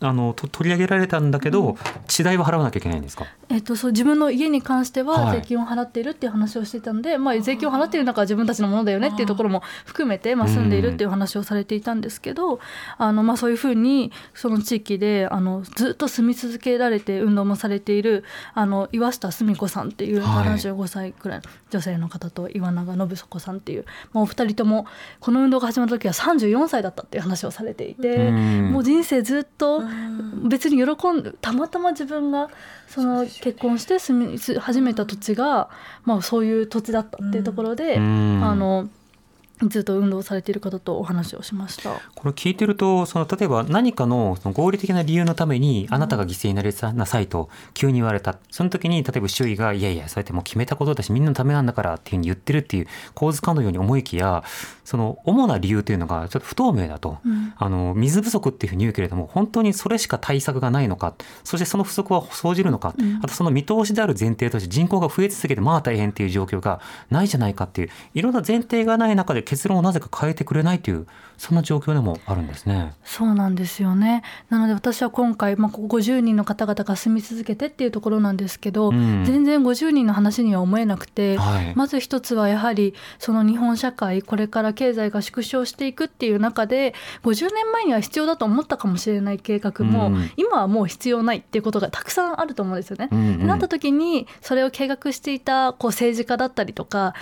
[0.00, 3.26] あの取り上げられたんだけど、うん、地代は払わなきゃいけないんですか？
[3.48, 12.60] えっとそう自分の家に関しては税金を払っているっていう話をしていたので、はい、まあ税金を払っている中は自分たちのものだよねっていうところも含めてまあ住んでいるっていう話をされていたんですけど、
[12.98, 24.86] あのまあそういうふうにその地域であのずっと住み続けられて運動もされているあの岩下澄子さんっていう75歳くらいの女性の方と岩永信子さんっていう、まあ、お二人とも
[25.20, 29.87] この運動が始まった時は34歳だったっていう話をされていて、もう人生ずっと
[30.48, 32.50] 別に喜んでたまたま自分が
[32.86, 35.68] その結婚して住み始めた土地が、
[36.04, 38.88] まあ、そういう土地だったっていうところで、あの
[39.62, 42.00] ずっと運動されている方とお話をしました。
[42.14, 54.44] これ聞いてるとその例えば何かのその合理的な理由のためにあなたが犠牲になりなさいと急に言われたその時に例えば周囲がいやいやそうやってもう決めたことだしみんなのためなんだからっていうふうに言ってるっていう構図かのように思いきや
[54.84, 71.06] その主な理由というのがちょっと不透明だと、うん、あの水不足っていうふうに言うけれども本当にそれしか対策がないのかそしてその不足は生じるのか、うん、あとその見通しである前提として人口が増え続けてまあ大変っていう状況がないじゃないかっていういろんな前提がない中で結論をなぜか変えてくれないという
[71.38, 72.92] そんな状況でもあるんですね。
[73.02, 74.22] そうなんですよね。
[74.50, 93.08] なので私は今回まあここ50人の方々が住み続けてっていうところなんですけど、うん、全然50人の話には思えなくて、はい、まず一つはやはりその日本社会これから経済が縮小していくっていう中で50年前には必要だと思ったかもしれない計画も、うん、今はもう必要ないっていうことがたくさんあると思うんですよね。
[93.10, 97.14] うんうん、なった時にそれを計画していたこう政治家だったりとか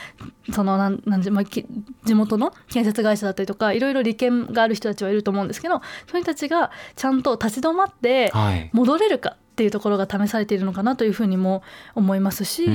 [0.53, 8.33] そのなんなんまあ、地元の建設会社だったりとかいろいろ利権がある人たちはいると思うんですけどそういう人たちがちゃんと立ち止まって
[8.73, 11.63] 戻れるか、っていうところが試されているのかなというふうにも
[11.95, 12.67] 思いますし、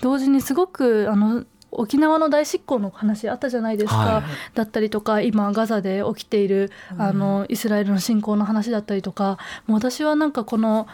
[0.00, 10.86] 同時にすごくあの沖縄の大執行の話あったじゃないですか、はい、だったりとか今ガザで起きているあのイスラエルの侵攻の話だったりとかもう私はなんかこの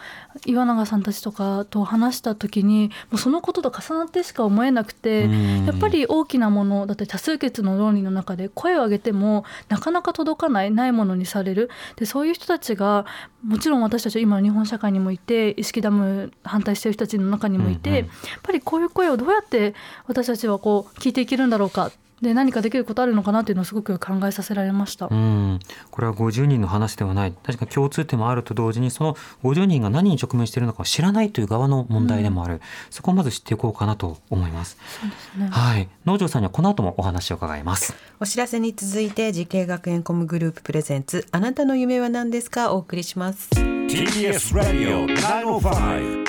[0.47, 5.29] 岩永さんたちとかと話した時にもうそのことと重なってしか思えなくて
[5.67, 11.71] やっぱり大きなものだって多数決の論理の中で声を上げてもなかなか届かないないものにされる。
[11.97, 13.07] でそういう人たちが
[13.45, 18.09] もちろん私たちは今の日本社会にもいて意識ダム反対してる人たちの中にもいて、うんうん、やっ
[18.43, 19.75] ぱりこういう声をどうやって
[20.07, 21.91] 私たちはこう聞いていけるんだろうか
[22.23, 25.09] で何かできることあるのかなっていうのをすごく考えさせられました。
[25.11, 25.59] うん。
[25.91, 27.35] これは50人の話ではない。
[27.43, 34.79] 確か共通点もあると同時にその50人が何に直面しているのかを知らないという側の問題でもある、うん、そこをまず知っていこうかなと思います。
[35.01, 35.49] そうですね。
[35.51, 35.89] はい。
[36.07, 37.95] 能條さんにはこの後もお話を伺います。
[38.21, 43.51] お知らせに続いて滋慶学園 COMグループプレゼンツあなたの夢は何ですかお送りします。
[43.51, 46.23] TBS ラディオ905-954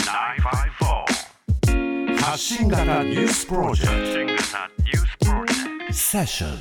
[2.24, 5.13] 発信型ニュースプロジェクト
[5.94, 6.58] セッション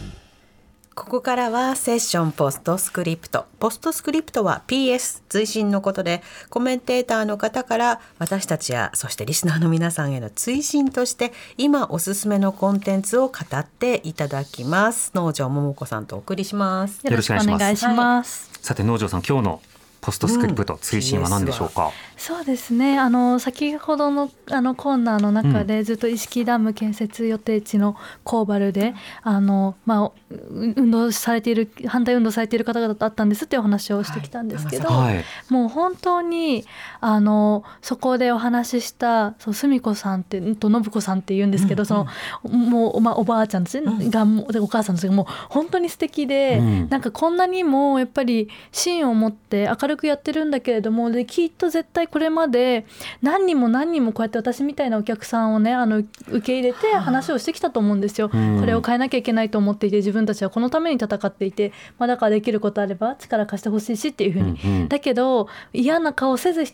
[0.95, 3.47] ここからはセッションポストスクリプト。
[3.59, 15.13] ポストスクリプトは PS 追伸のことでコメンテーターの方から私たちやそしてリスナーの皆さんへの追伸として今おすすめのコンテンツを語っていただきます。
[15.15, 17.01] 農場桃子さんとお送りします。
[17.03, 18.51] よろしくお願いします。
[18.61, 19.63] さて農場さん今日の
[20.03, 21.93] ポストスクリプト、追伸は何でしょうか、うん、
[22.23, 23.01] そうですね。
[23.01, 36.65] あの先ほどのあのコーナーの中で、ずっと意識ダム建設予定地のコーバルであの、まあ、運動されている反対運動されている方々だったんですっていうお話をしてきたんですけど、はい、もう本当に
[37.01, 42.07] あのそこでお話ししたそう澄子さんってと信子さんって言うんですけど、うん、その
[42.45, 52.85] もう、まあ、おばあちゃんたちが、うん、お母さんたちがもう本当に素敵で、うん、なんかこんなにもやっぱり芯を持って明るくやってるんだけれどもできっと絶対これまで
[53.23, 58.29] 何人も何人もこうやって私みたいなお客さんをねあの受け入れて話をしてきたと思うんですよ。
[58.29, 66.65] これを変えなきゃいけないと思っていて自分たちはこのために戦っていて、まあ、だからできることあれば力貸してほしいしっていうふうに、うんうん、だけど嫌な顔せず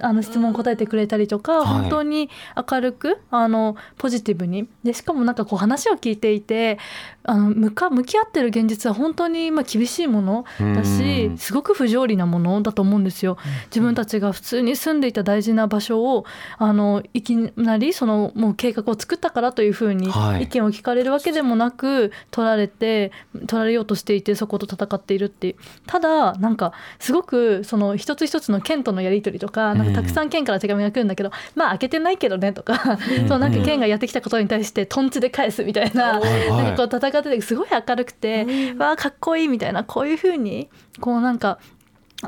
[0.00, 2.28] あの質問答えてくれたりとか、本当に
[2.70, 4.68] 明るくあのポジティブに。
[4.84, 6.78] でしかもなんかこう話を聞いていて
[7.24, 13.38] あの向か向き合ってる現実は本当にまあ厳しいものだしすごく不条理なものだと思うんですよ。
[13.66, 16.24] 自分たちが普通に住んでいた大事な場所を
[16.58, 20.08] あのいきなりそのもう計画を作ったからというふうに
[20.40, 23.12] 意見を聞かれるわけでもなく取られて
[23.46, 40.68] 取られようとしていてそこと戦っているってただなんかすごくその一つ一つの県とのやり取りとかなんかたくさん県から手紙が来るんだけど、まあ開けてないけどねとか、そうなんか県がやってきたことに対してとんちで返すみたいな,、なんかこう戦っててすごい明るくて、わあかっこいいみたいなこういうふうに
[41.00, 41.58] こうなんか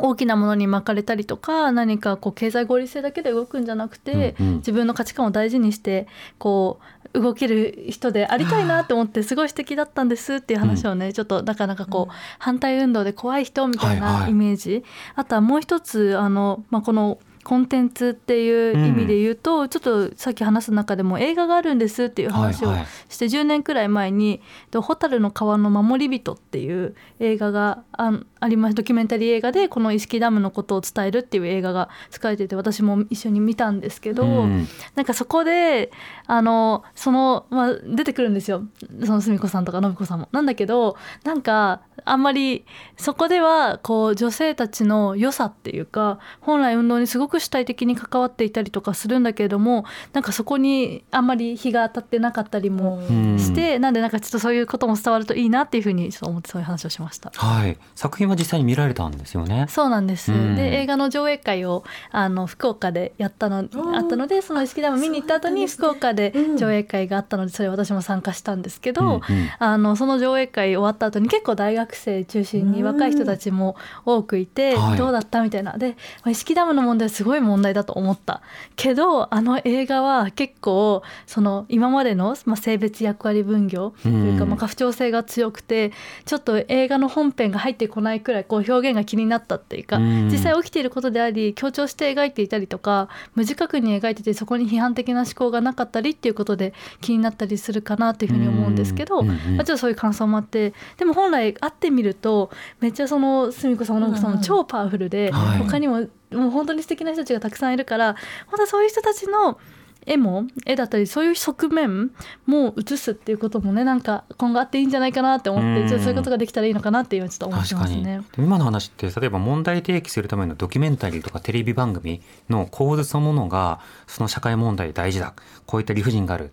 [0.00, 6.07] 大きなものに巻かれたりとか何かこう経済合理性だけで動くんじゃなくて、うんうん、自分の価値観を大事にして
[6.38, 6.80] こ
[7.12, 22.74] う動ける人でありたいなと思ってすごい素敵だったんですっていう話をね、うん、ちょっとなかなかこう、反対運動で怖い人みたいなイメージ、はいはい、あとはもう一つあの、まあ、この「コンテンツっていう意味で言うと、うん、ちょっとさっき話す中でも映画があるんですっていう話を
[23.09, 24.40] して、10年くらい前に
[24.72, 35.90] 「蛍の川の守り人」っていう映画があありますドキュメンタリー映画でこの石木ダムのことを伝えるっていう映画が使われてて私も一緒に見たんですけど、うん、なんかそこで
[36.26, 38.64] あのその、まあ、出てくるんですよ。
[39.04, 40.28] その澄子さんとか信子さんも。
[40.33, 53.00] なんだけどなんかあんまりそこではこう女性たちの良さっていうか本来運動にすごく主体的に関わっていたりとかするんだけれどもなんかそこにあんまり日が当たってなかったりも
[53.38, 57.32] して、うん、なんでなんかちょっとそういうことも伝わるといいなっていうふうにちょっと思ってそういう話をしました。
[57.34, 59.66] はい、作品は実際に見られたんですよね。
[59.68, 60.32] そうなんです。
[60.32, 63.68] うん、で映画の上映会をあの福岡でやったのあっ
[64.08, 69.20] たのでその意識ダム見に行った後に福岡で上映会があったのでそれ私も参加したんですけど、うんうん、
[69.58, 75.76] あのその上映会終わった後に結構大学生中心に若い人たちも多くいて、どうだったみたいな。
[75.76, 78.42] で意識ダムの問題はすごい問題だと思った
[78.76, 85.92] けどあの映画は結構その今までの、まあ、性別役割分業というか、まあ、過不調性が強くて
[86.26, 108.16] ちょっと映画の本編が入ってこないくらいこう表現が気になったっていうか、実際起きていることであり強調して描いていたりとか無自覚に描いててそこに批判的な思考がなかったりっていうことで気になったりするかなっていうふうに思うんですけど、まあ、ちょっとそういう感想もあってでも本来会ってみるとめっちゃその澄子さん信子さんも超パワフルで、他にももう本当に素敵な人たちがたくさんいるから
[108.46, 109.58] 本当そういう人たちの
[110.06, 112.10] 絵も絵だったりそういう側面
[112.46, 118.22] も映すっていうこともねなんか今後あっていいんじゃないかなって思ってちそういうことができたらいいのかなっていうちょっと思ってますね。
[118.38, 125.34] 今の話って例えば問題提起するためのドキュメンタリーとかテレビ番組の構図そのものがその社会問題大事だ。
[125.66, 126.52] こういった理不尽がある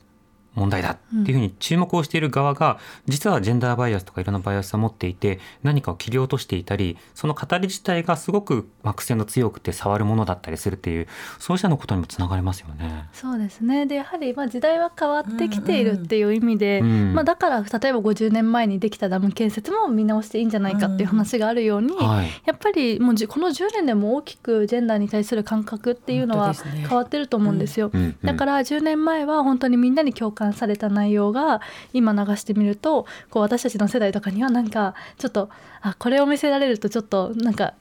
[0.53, 11.07] 問題だっていうふうに注目をしている側が、実はジェンダーバイアスとかいろんなバイアスを持っていて何かを切り落としていたりその語り自体がすごく癖の強くて触るものだったりするっていう
[11.39, 13.05] そうしたのことにもつながりますよね。
[13.13, 13.85] そうですね。
[13.85, 27.91] でやはりまあ時代は変わってきているっていう意味で、うんうん、まあ、だから例えば50年前にできたダム建設も見直していいんじゃないかっていう話があるように、うんはい、やっぱりもうこの10年でも大きくジェンダーに対する感覚っていうのは変わってると思うんですよ。
[28.23, 31.61] だから10年前は本当にみんなに共感された内容が
[31.93, 35.49] 今流してみるとこう私たちの世代とかにはなんかちょっと
[35.81, 37.73] あこれを見せられるとちょっとなんか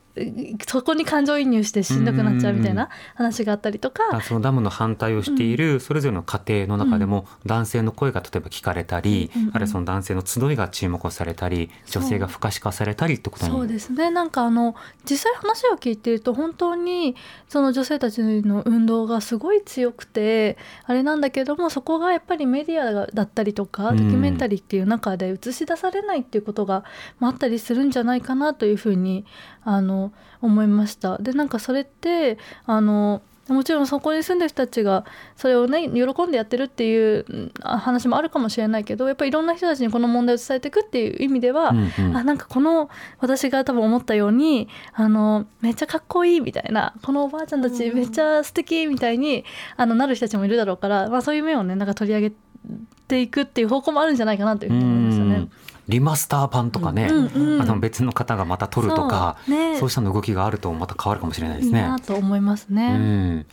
[0.66, 4.20] そこに感情移入してしんどくなっちゃうみたいな話があったりとか。
[4.22, 14.10] そのダムの反対をしているそれぞれの家庭の中でも男性の声が例えば聞かれたり、うんあるいはその男性の集いが注目をされたり女性が不可視化されたりってことにそうですね。
[14.10, 14.74] なんかあの
[15.08, 17.16] 実際話を聞いていると本当に
[17.48, 26.84] その女性たちの運動がすごい強くてあれなんだけどもそこがやっぱりメディアだったりとかドキュメンタリーっていう中で映し出されないっていうことが
[27.20, 29.24] あったりするんじゃないかなというふうに
[29.64, 31.18] あの思いました。
[31.18, 35.04] でなんかそれってあのもちろんそこに住んでる人たちが
[35.36, 49.44] それをね喜んでやってるっていう話もあるかもしれないけどやっぱりいろんな人たちにこの問題を伝えていくっていう意味では、うんうん、あなんかこの私が多分思ったようにあのめっちゃかっこいいみたいなこのおばあちゃんたちめっちゃ素敵みたいに
[49.76, 52.32] あのなる人たちもいるだろうから、まあ、そういう面をねなんか取り上げ
[53.08, 55.48] ていくっていう方向もあるんじゃないかなというふうに思いましたね。
[55.90, 61.80] リマスター版とかね、うんうん、あの別の方がまた撮るとかそう,、ね、したの動きがあるとまた変わるかもしれないですね。
[61.80, 62.92] いいなと思いますね。
[62.94, 63.46] うん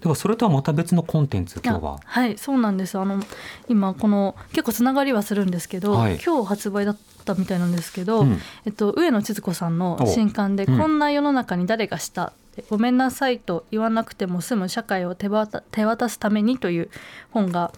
[0.00, 2.00] ではそれとはまた別のコンテンツ今日は。
[2.02, 2.98] はいそうなんです。
[2.98, 3.22] あの
[3.68, 12.32] 今この結構つながりはするんですけど、はい、今日発売だったみたいなんですけど、うん、えっと、上野千鶴子さんの新刊で「こんな世の中に誰がした?」
[12.70, 16.90] ごめんなさいと言わなくても済む社会を手渡手渡すためにという
[17.30, 17.72] 本が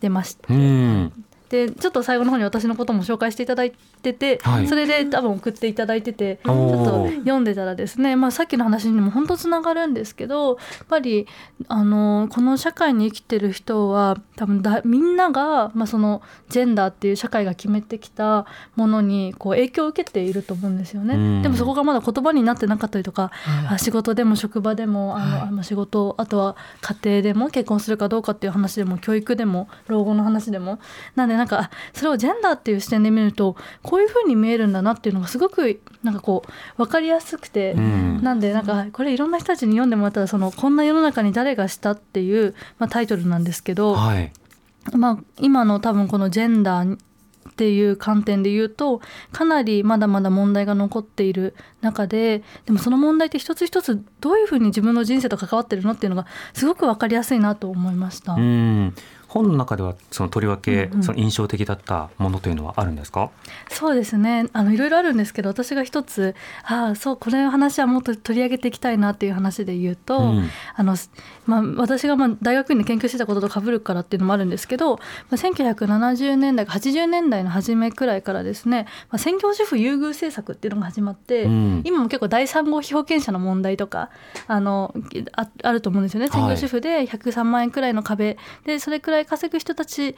[0.00, 0.46] 出まして、
[1.48, 11.26] でちょっと最後の方に私のことも紹介していただいてて、はい、それで多分送っていただいててちょっと読んでたらですね、まあ、さっきの話にも本当つながるんですけどやっぱり
[11.68, 21.42] あのこの社会に生きてる人は多分だみんなが、まあ、そのジェンダーっていう社会が決めてきたものにこう影響を受けていると思うんですよね。
[21.42, 23.30] でもそこがまだ言葉になってなかったりとか、
[23.68, 30.78] はい、仕事でも職場でもあの、はい、仕事あとは家庭でも結婚するかどうかっていう話でも教育でも老後の話でも
[31.14, 44.32] なんでなんかそれをジェンダーっていう視点で見るとこういうふうに見えるんだなっていうのがすごくなんかこう分かりやすくて、うん、なんでなんかこれいろんな人たちに読んでもらったらその「こんな世の中に誰がした」っていう、まあ、タイトルなんですけど、はい、
[44.94, 46.98] まあ、今の多分このジェンダー
[47.46, 49.00] っていう観点で言うと
[49.32, 58.34] かなりまだまだ問題が残っている中ででもその問題って一つ一つどういうふうに自分の人生と関わってるのっていうのがすごく分かりやすいなと思いました。
[58.34, 58.94] うん
[59.28, 63.30] 本の中ではそのとりわけその印象的だったものというのはあるんですか、
[63.68, 64.48] そうですね。
[64.52, 70.96] あのいろいろあるんですけど私が一つああそうこれの話はもっと取り上げていきたいなっていう話で言うと、うん、あの
[71.46, 75.02] まあ、私がまあ大学院で研究してたこととかぶるからっていうのもあるんですけど、ま
[75.32, 84.10] あ、1970年代80年代の初めくらいからですね、まあ、専業主婦優遇政策っていうのが始まって、うん、今も結構第三号被保険者の問題とか
[84.46, 84.94] あの
[85.32, 86.28] ああると思うんですよね。
[86.28, 90.16] 専業主婦で103万円くらいの壁でそれくらい稼ぐ人たち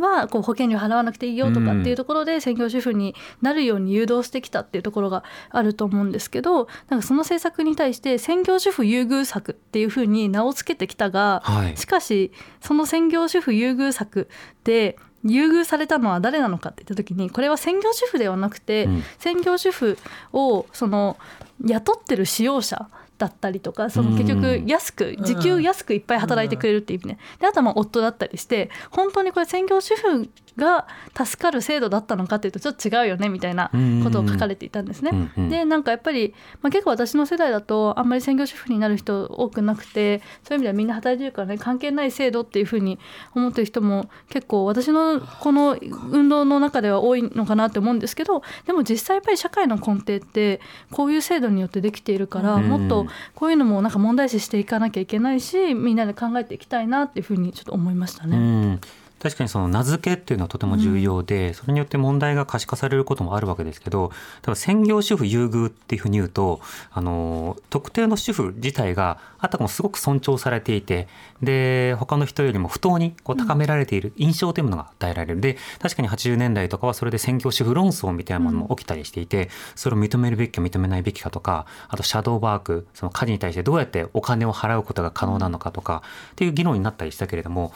[0.00, 14.28] はこう保険料払わなくていいよとかっていうところで専業主婦になるように誘導してきたっていうところがあると思うんですけどなんかその政策に対して専業主婦優遇策っていうふうに名を付けてきたが、はい、しかしその専業主婦優遇策
[14.64, 19.98] で優遇されたのは誰なのかって言った時にこれは専業主婦ではなくて、うん、専業主婦
[20.32, 21.16] をその
[21.64, 22.88] 雇ってる使用者
[23.22, 27.18] だったりとかその結局安く時給安くいっぱい働いてくれるっていう意味ね。
[27.38, 30.86] であとはまあ夫だったりして本当にこれ専業主婦が
[31.16, 33.70] 助かる制度だったのかっていうとちょっと違うよねみたいな
[34.04, 35.32] ことを書かれていたんですね。
[35.48, 42.98] でなんかやっぱり、まあ、結構私の世代だとあんまり専業主婦になる人多くなくてそういう意味ではみんな働いてるからね関係ない制度っていうふうに
[43.34, 45.76] 思ってる人も結構私のこの
[46.10, 58.78] 運動の中では多いのかなって思うんですけどでも実際やっぱり社会の根底ってこういう制度によってできているからもっとこういうのもなんか問題視していかなきゃいけないしみんなで考えていきたいなっていうふうにちょっと思いましたね。
[59.22, 64.10] 確かにその名付けっていうのはとても重要で、うん、それによって問題が可視化されることもあるわけですけど
[64.42, 66.60] 多分専業主婦優遇っていうふうに言うと
[66.90, 71.06] あの特定の主婦自体があたかもすごく尊重されていて
[71.40, 86.02] で他の人よりも不当にこう高められている印象というものが与えられる、で確かに80年代とかはそれで専業主婦論争みたいなものも起きたりしていて、それを認めるべきか認めないべきかとかあとシャドーワークその家事に対してどうやってお金を払うことが可能なのかとか
[86.32, 87.72] っていう議論になったりしたけれども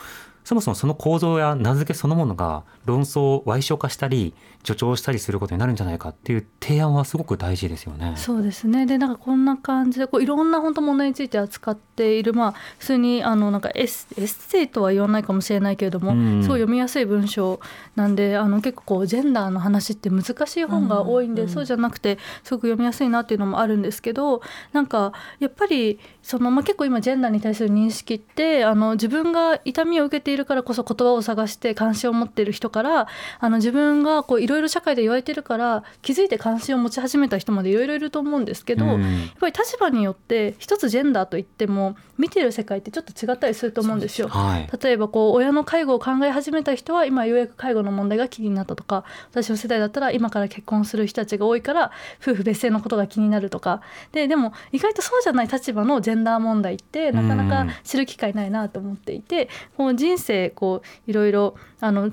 [0.46, 4.32] そもそもその構造や名付けそのものが論争を歪償化したり
[4.66, 8.14] 助長したりすることになるんじゃないかっていう提案はすごく大事ですよね。
[8.16, 8.84] そうですね。
[8.84, 17.60] でなんかこんな感じでこういろんな本当問題について扱っているまあ普通にあのなんかエッエッセイとは言わないかもしれないけれども、うん、すごい読みやすい文章
[17.94, 24.42] なんであの結構こうジェンダーの話って難しい本が多いんで、うん、そうじゃなくてすごく読みやすいなっていうのもあるんですけど
[24.72, 33.06] なんかやっぱりその、まあ、結構今ジェンダーに対する認識ってあの自分が痛みを受けているからこそ言葉を探して関心を持っている人から
[33.38, 44.28] あの自分がいろいろ社会で言われてるから気づいて関心を持ち始めた人までいろいろいると思うんですけど、うん、やっぱり立場によって一つジェンダーといっても見てる世界ってちょっと違ったりすると思うんですよ。
[44.28, 51.92] はい、例えばこう親の介護を考え始めた人は今ようやく介護の問題が気になったとか私の世代だったら今から結婚する人たちが多いから
[52.22, 53.82] 夫婦別姓のことが気になるとか。
[54.12, 62.10] ででも意外とそうじゃない立場のジェンダー問題ってなかなか知る機会ないなと思っていて、こう人生こういろいろあの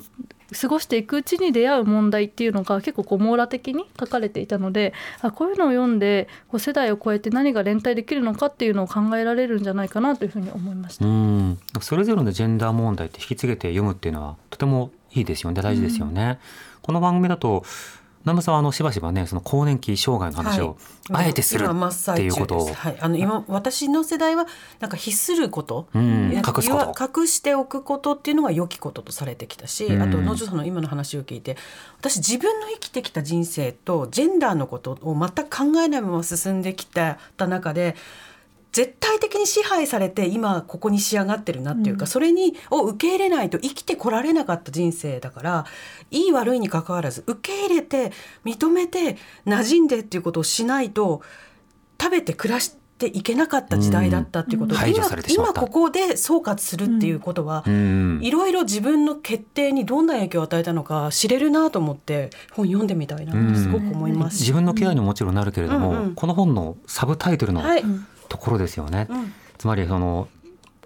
[0.54, 11.06] 過ごしていくうちに出会う問題っていうのが結構こう網羅的に書かれていたのであこういうのを読んでこう世代を超えて何が連帯できるのかっていうのを考えられるんじゃないかなというふうに思いました。
[11.06, 11.60] うん。
[11.82, 15.62] それぞれのジェンダー問題って引き継げて読むっていうのはとてもいいですよね。
[15.62, 16.40] 大事ですよね。
[16.76, 17.64] うん、この番組だと
[18.26, 20.78] 南部さんはあのしばしばねその更年期障害の話を
[21.12, 24.48] あえてするっていうことを、はい、あの今私の世代は
[24.80, 27.22] なんか必すること、うん、隠すこと。
[27.22, 31.58] 隠しておくことっていうのが良きこととされてきたし、うん、あと野女さんの今の話を聞いて
[32.00, 37.96] 私自分の生きてきた人生とジェンダーのことを全く考えないまま進んできた中で
[38.74, 45.66] 絶対的に支配されて今ここに仕上がってるなっていうか、うん、それにを受け入れないと生きてこられなかった人生だから
[46.10, 48.12] いい悪いにかかわらず受け入れて
[48.44, 51.22] 認めて馴染んでっていうことをしないと
[52.02, 54.76] 食べて暮らしていけなかった時代だったっていうこと。
[54.76, 67.84] で、うん、今今ここで総括するっていうことは、いろいろ自分の決定にどんな影響を与えたのか知れるなと思って本読んでみたいなってすごく思います、自分のケアにももちろんなるけれども、うんうん、この本のサブタイトルの、はい
[68.34, 69.08] ところですよね。
[69.60, 70.28] つまりその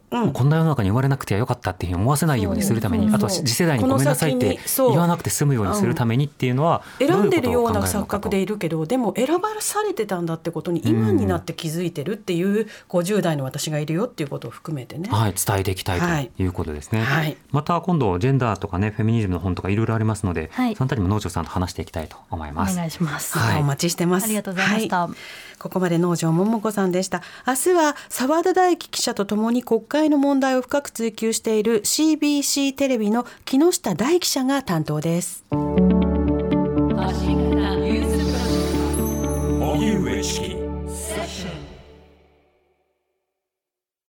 [0.09, 7.29] うん、こんな世の中に生まれなくてはよかったっていうふうに思わせないようにするために、あとは次世代にごめんなさいって言わなくて済むようにするためにっていうのは選ん。
[7.29, 16.47] でるような錯覚でいるけどでも選ばされてたんだってことに今になって気づいてるっていう50代の私がいるよっていうことを含めてね、はい、伝えていきたいとい。
[16.47, 22.73] うことですね、はい、また今度ジェンダーとかねフェミニズムの本とかいろいろありますので、はい、そのあたりも農場さんと話していきたいと思います。
[22.73, 24.23] お願いします、はい、お待ちしてます。
[24.23, 25.09] ありがとうございました、
[25.59, 27.21] ここまで農場桃子さんでした。
[27.45, 35.43] 明日は澤田大樹記者とともに国会の問題を深く追及している CBC テレビの木下大記者が担当です。
[39.59, 40.56] 荻上チキ